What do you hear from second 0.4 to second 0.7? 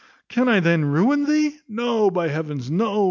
I